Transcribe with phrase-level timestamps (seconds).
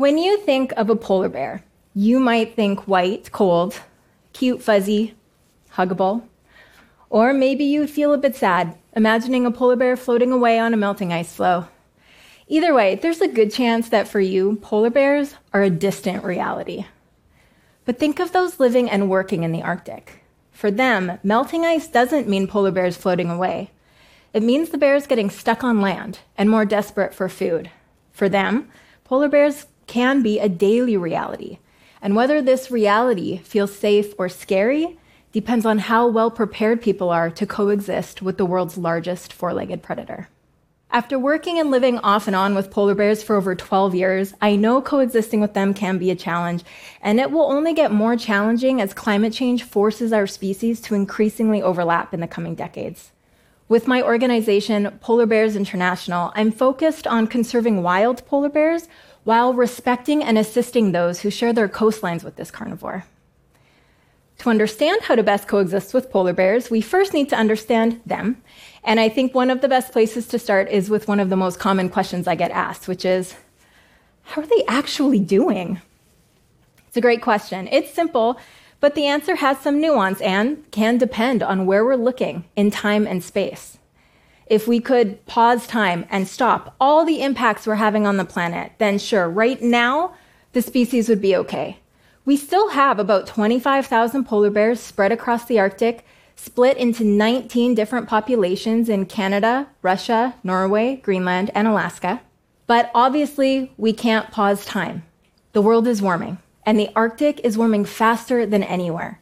[0.00, 1.62] When you think of a polar bear,
[1.94, 3.82] you might think white, cold,
[4.32, 5.14] cute, fuzzy,
[5.74, 6.22] huggable.
[7.10, 10.78] Or maybe you feel a bit sad, imagining a polar bear floating away on a
[10.78, 11.66] melting ice floe.
[12.48, 16.86] Either way, there's a good chance that for you, polar bears are a distant reality.
[17.84, 20.24] But think of those living and working in the Arctic.
[20.50, 23.70] For them, melting ice doesn't mean polar bears floating away.
[24.32, 27.70] It means the bears getting stuck on land and more desperate for food.
[28.12, 28.70] For them,
[29.04, 31.58] polar bears can be a daily reality.
[32.00, 34.96] And whether this reality feels safe or scary
[35.32, 39.82] depends on how well prepared people are to coexist with the world's largest four legged
[39.82, 40.28] predator.
[40.92, 44.54] After working and living off and on with polar bears for over 12 years, I
[44.54, 46.62] know coexisting with them can be a challenge,
[47.02, 51.62] and it will only get more challenging as climate change forces our species to increasingly
[51.62, 53.10] overlap in the coming decades.
[53.70, 58.88] With my organization, Polar Bears International, I'm focused on conserving wild polar bears
[59.24, 63.04] while respecting and assisting those who share their coastlines with this carnivore.
[64.38, 68.40] To understand how to best coexist with polar bears, we first need to understand them.
[68.82, 71.36] And I think one of the best places to start is with one of the
[71.36, 73.34] most common questions I get asked, which is
[74.22, 75.82] how are they actually doing?
[76.88, 77.68] It's a great question.
[77.70, 78.38] It's simple,
[78.80, 83.06] but the answer has some nuance and can depend on where we're looking in time
[83.06, 83.76] and space.
[84.50, 88.72] If we could pause time and stop all the impacts we're having on the planet,
[88.78, 90.14] then sure, right now,
[90.54, 91.78] the species would be okay.
[92.24, 98.08] We still have about 25,000 polar bears spread across the Arctic, split into 19 different
[98.08, 102.20] populations in Canada, Russia, Norway, Greenland, and Alaska.
[102.66, 105.04] But obviously, we can't pause time.
[105.52, 109.20] The world is warming, and the Arctic is warming faster than anywhere.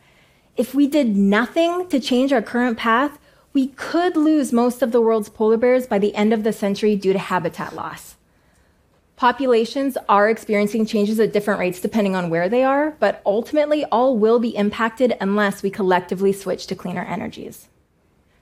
[0.57, 3.19] If we did nothing to change our current path,
[3.53, 6.97] we could lose most of the world's polar bears by the end of the century
[6.97, 8.17] due to habitat loss.
[9.17, 14.17] Populations are experiencing changes at different rates depending on where they are, but ultimately all
[14.17, 17.69] will be impacted unless we collectively switch to cleaner energies.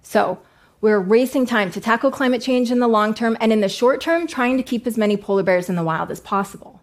[0.03, 0.38] So,
[0.82, 4.00] we're racing time to tackle climate change in the long term and in the short
[4.00, 6.82] term, trying to keep as many polar bears in the wild as possible.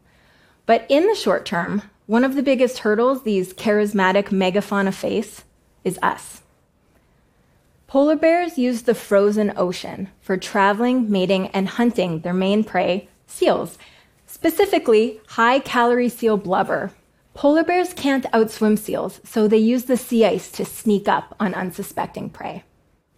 [0.65, 5.43] But in the short term, one of the biggest hurdles these charismatic megafauna face
[5.83, 6.42] is us.
[7.93, 13.77] Polar bears use the frozen ocean for traveling, mating, and hunting their main prey, seals,
[14.25, 16.91] specifically high calorie seal blubber.
[17.35, 21.53] Polar bears can't outswim seals, so they use the sea ice to sneak up on
[21.53, 22.63] unsuspecting prey.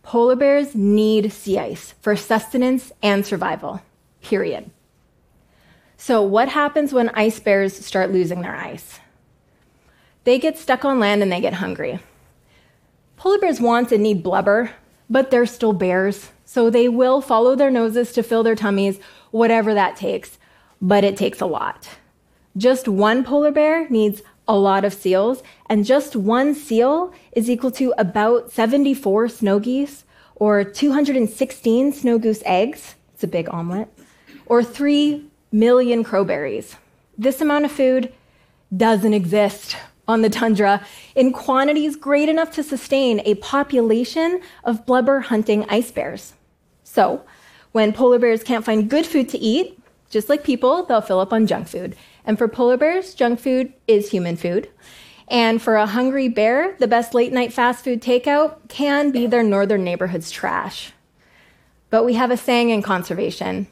[0.04, 3.82] Polar bears need sea ice for sustenance and survival,
[4.22, 4.72] period.
[5.96, 9.00] So, what happens when ice bears start losing their ice?
[10.26, 12.02] They get stuck on land and they get hungry.
[13.18, 14.72] Polar bears want and need blubber,
[15.10, 19.00] but they're still bears, so they will follow their noses to fill their tummies
[19.32, 20.38] whatever that takes,
[20.82, 21.90] but it takes a lot.
[22.58, 27.72] Just one polar bear needs a lot of seals, and just one seal is equal
[27.72, 30.04] to about 74 snow geese,
[30.36, 33.88] or 216 snow goose eggs, it's a big omelet,
[34.46, 36.76] or 3 million crowberries.
[37.18, 38.12] This amount of food
[38.76, 40.86] doesn't exist on the tundra
[41.16, 46.34] in quantities great enough to sustain a population of blubber hunting ice bears.
[46.84, 47.24] So,
[47.72, 49.80] when polar bears can't find good food to eat,
[50.10, 51.96] just like people, they'll fill up on junk food.
[52.24, 54.70] And for polar bears, junk food is human food.
[55.28, 59.44] And for a hungry bear, the best late night fast food takeout can be their
[59.44, 60.94] northern neighborhood's trash.
[61.90, 63.68] But we have a saying in conservation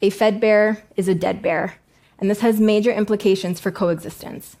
[0.00, 1.74] a fed bear is a dead bear.
[2.18, 4.56] And this has major implications for coexistence.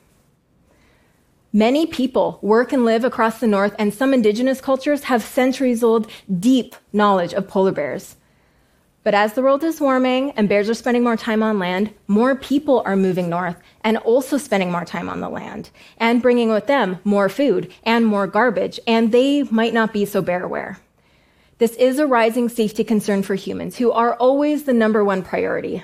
[1.52, 6.10] Many people work and live across the north, and some indigenous cultures have centuries old,
[6.38, 8.16] deep knowledge of polar bears.
[9.02, 12.34] But as the world is warming and bears are spending more time on land, more
[12.36, 16.66] people are moving north and also spending more time on the land and bringing with
[16.66, 20.78] them more food and more garbage, and they might not be so bear aware.
[21.56, 25.82] This is a rising safety concern for humans who are always the number one priority.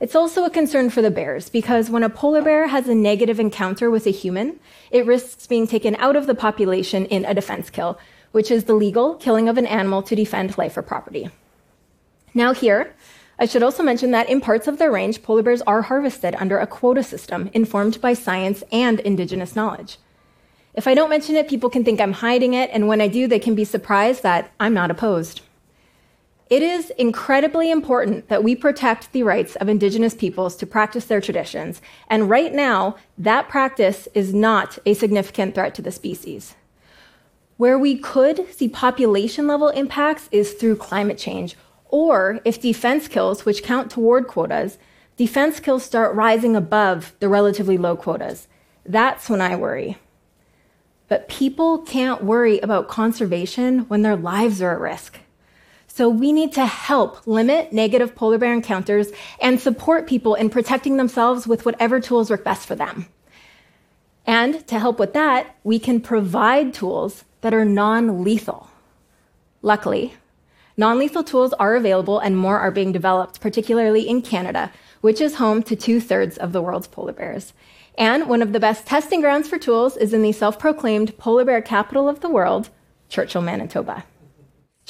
[0.00, 3.38] It's also a concern for the bears because when a polar bear has a negative
[3.38, 4.58] encounter with a human,
[4.90, 7.98] it risks being taken out of the population in a defense kill,
[8.32, 11.28] which is the legal killing of an animal to defend life or property.
[12.32, 12.94] Now, here,
[13.38, 16.58] I should also mention that in parts of their range, polar bears are harvested under
[16.58, 19.98] a quota system informed by science and indigenous knowledge.
[20.72, 23.26] If I don't mention it, people can think I'm hiding it, and when I do,
[23.26, 25.42] they can be surprised that I'm not opposed.
[26.50, 31.20] It is incredibly important that we protect the rights of Indigenous peoples to practice their
[31.20, 36.56] traditions, and right now, that practice is not a significant threat to the species.
[37.56, 41.56] Where we could see population level impacts is through climate change
[41.88, 44.78] or if defense kills, which count toward quotas,
[45.16, 48.48] defense kills start rising above the relatively low quotas.
[48.84, 49.98] That's when I worry.
[51.06, 55.18] But people can't worry about conservation when their lives are at risk.
[55.92, 59.08] So we need to help limit negative polar bear encounters
[59.40, 63.06] and support people in protecting themselves with whatever tools work best for them.
[64.24, 68.70] And to help with that, we can provide tools that are non lethal.
[69.62, 70.14] Luckily,
[70.76, 74.70] non lethal tools are available and more are being developed, particularly in Canada,
[75.00, 77.52] which is home to two thirds of the world's polar bears.
[77.98, 81.44] And one of the best testing grounds for tools is in the self proclaimed polar
[81.44, 82.70] bear capital of the world,
[83.08, 84.04] Churchill, Manitoba.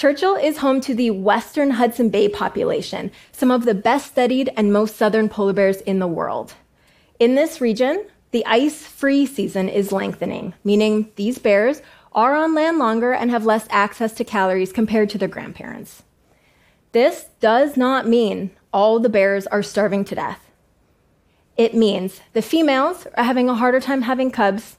[0.01, 4.73] Churchill is home to the western Hudson Bay population, some of the best studied and
[4.73, 6.55] most southern polar bears in the world.
[7.19, 11.83] In this region, the ice free season is lengthening, meaning these bears
[12.13, 16.03] are on land longer and have less access to calories compared to their grandparents.
[16.93, 20.51] This does not mean all the bears are starving to death.
[21.59, 24.79] It means the females are having a harder time having cubs,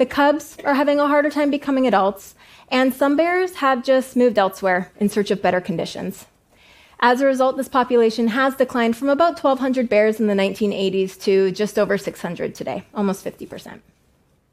[0.00, 2.34] the cubs are having a harder time becoming adults,
[2.70, 6.24] and some bears have just moved elsewhere in search of better conditions.
[7.00, 11.50] As a result, this population has declined from about 1,200 bears in the 1980s to
[11.50, 13.80] just over 600 today, almost 50%.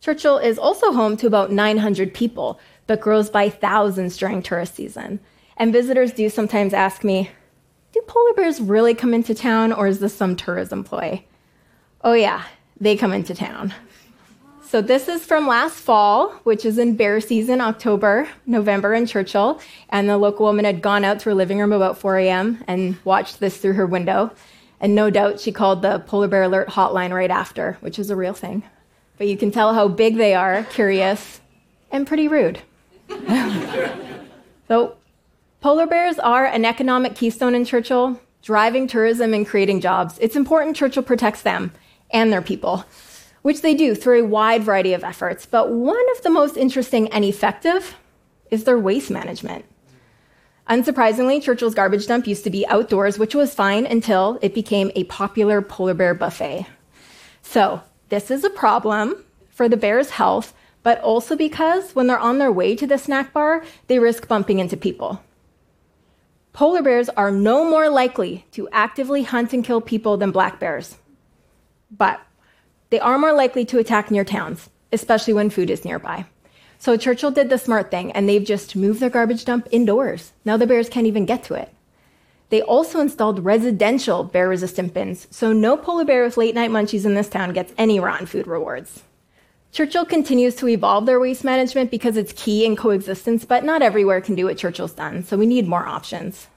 [0.01, 5.21] Churchill is also home to about 900 people, but grows by thousands during tourist season.
[5.55, 7.31] And visitors do sometimes ask me,
[7.93, 11.23] do polar bears really come into town or is this some tourism ploy?
[12.03, 12.43] Oh, yeah,
[12.81, 13.73] they come into town.
[14.67, 19.61] So, this is from last fall, which is in bear season, October, November in Churchill.
[19.87, 22.65] And the local woman had gone out to her living room about 4 a.m.
[22.67, 24.29] and watched this through her window.
[24.81, 28.17] And no doubt she called the Polar Bear Alert hotline right after, which is a
[28.17, 28.61] real thing.
[29.17, 31.39] But you can tell how big they are, curious,
[31.89, 32.59] and pretty rude.
[34.67, 34.97] so,
[35.61, 40.19] Polar bears are an economic keystone in Churchill, driving tourism and creating jobs.
[40.19, 41.71] It's important Churchill protects them
[42.11, 42.83] and their people,
[43.47, 45.45] which they do through a wide variety of efforts.
[45.45, 47.95] But one of the most interesting and effective
[48.51, 49.63] is their waste management.
[50.69, 55.05] Unsurprisingly, Churchill's garbage dump used to be outdoors, which was fine until it became a
[55.05, 56.67] popular polar bear buffet.
[57.41, 60.53] So, this is a problem for the bear's health,
[60.83, 64.59] but also because when they're on their way to the snack bar, they risk bumping
[64.59, 65.23] into people.
[66.51, 70.97] Polar bears are no more likely to actively hunt and kill people than black bears.
[71.89, 72.19] But
[72.89, 76.25] they are more likely to attack near towns, especially when food is nearby.
[76.79, 80.31] So Churchill did the smart thing, and they've just moved their garbage dump indoors.
[80.45, 81.73] Now the bears can't even get to it.
[82.49, 87.05] They also installed residential bear resistant bins, so no polar bear with late night munchies
[87.05, 89.03] in this town gets any rotten food rewards.
[89.73, 94.21] Churchill continues to evolve their waste management because it's key in coexistence, but not everywhere
[94.21, 96.47] can do what Churchill's done, so we need more options.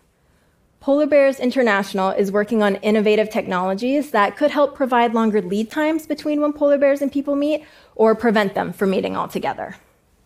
[0.80, 6.06] Polar Bears International is working on innovative technologies that could help provide longer lead times
[6.06, 7.66] between when polar bears and people meet
[7.96, 9.76] or prevent them from meeting altogether.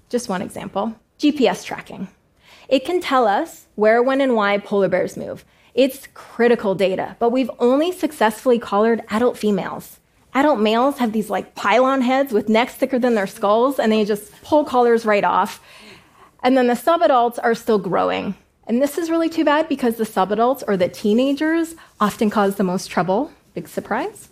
[0.08, 2.06] Just one example GPS tracking.
[2.68, 5.44] It can tell us where, when, and why polar bears move.
[5.74, 9.98] It's critical data, but we've only successfully collared adult females.
[10.34, 14.04] Adult males have these like pylon heads with necks thicker than their skulls, and they
[14.04, 15.60] just pull collars right off.
[16.44, 18.36] And then the subadults are still growing.
[18.66, 22.64] And this is really too bad because the subadults or the teenagers often cause the
[22.64, 23.30] most trouble.
[23.52, 24.28] Big surprise.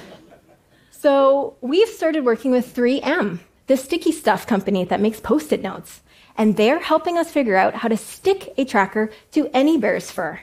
[0.90, 6.02] so we've started working with 3M, the sticky stuff company that makes post it notes.
[6.36, 10.40] And they're helping us figure out how to stick a tracker to any bear's fur.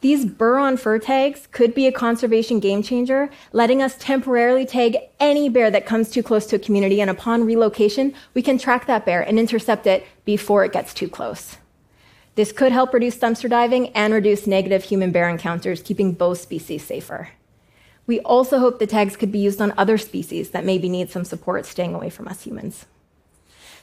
[0.00, 4.96] These burr on fur tags could be a conservation game changer, letting us temporarily tag
[5.20, 8.86] any bear that comes too close to a community, and upon relocation, we can track
[8.86, 11.56] that bear and intercept it before it gets too close.
[12.34, 16.84] This could help reduce dumpster diving and reduce negative human bear encounters, keeping both species
[16.84, 17.28] safer.
[18.06, 21.24] We also hope the tags could be used on other species that maybe need some
[21.24, 22.86] support staying away from us humans.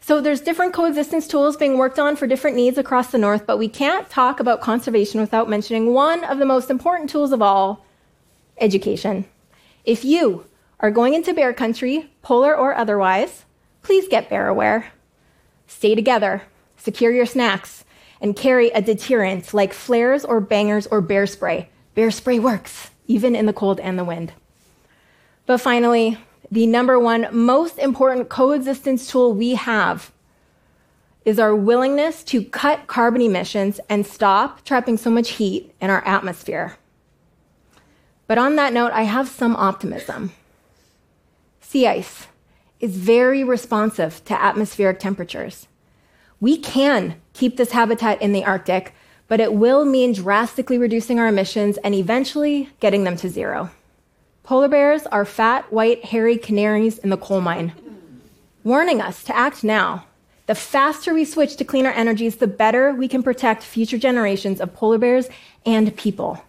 [0.01, 3.59] So there's different coexistence tools being worked on for different needs across the north, but
[3.59, 7.85] we can't talk about conservation without mentioning one of the most important tools of all,
[8.57, 9.25] education.
[9.85, 10.45] If you
[10.79, 13.45] are going into bear country, polar or otherwise,
[13.83, 14.91] please get bear aware.
[15.67, 16.43] Stay together,
[16.77, 17.85] secure your snacks,
[18.21, 21.69] and carry a deterrent like flares or bangers or bear spray.
[21.95, 24.33] Bear spray works, even in the cold and the wind.
[25.45, 26.17] But finally,
[26.51, 30.11] the number one most important coexistence tool we have
[31.25, 36.05] is our willingness to cut carbon emissions and stop trapping so much heat in our
[36.05, 36.77] atmosphere.
[38.27, 40.31] But on that note, I have some optimism.
[41.61, 42.27] Sea ice
[42.79, 45.67] is very responsive to atmospheric temperatures.
[46.41, 48.93] We can keep this habitat in the Arctic,
[49.27, 53.71] but it will mean drastically reducing our emissions and eventually getting them to zero.
[54.43, 57.73] Polar bears are fat, white, hairy canaries in the coal mine,
[58.63, 60.05] warning us to act now.
[60.47, 64.73] The faster we switch to cleaner energies, the better we can protect future generations of
[64.73, 65.29] polar bears
[65.65, 66.43] and people.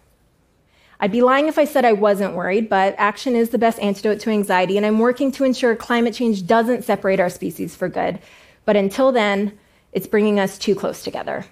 [0.99, 4.19] I'd be lying if I said I wasn't worried, but action is the best antidote
[4.21, 8.19] to anxiety, and I'm working to ensure climate change doesn't separate our species for good.
[8.65, 9.57] But until then,
[9.91, 11.45] it's bringing us too close together.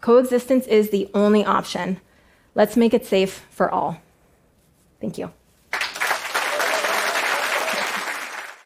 [0.00, 2.00] Coexistence is the only option.
[2.54, 4.00] Let's make it safe for all.
[5.00, 5.32] Thank you.